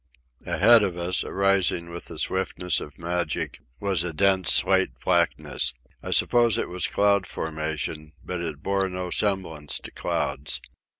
Ahead 0.47 0.81
of 0.81 0.97
us, 0.97 1.23
arising 1.23 1.91
with 1.91 2.05
the 2.05 2.17
swiftness 2.17 2.79
of 2.79 2.97
magic, 2.97 3.59
was 3.79 4.03
a 4.03 4.11
dense 4.11 4.51
slate 4.51 4.95
blackness. 5.05 5.75
I 6.01 6.09
suppose 6.09 6.57
it 6.57 6.69
was 6.69 6.87
cloud 6.87 7.27
formation, 7.27 8.13
but 8.25 8.41
it 8.41 8.63
bore 8.63 8.89
no 8.89 9.11
semblance 9.11 9.77
to 9.77 9.91
clouds. 9.91 10.59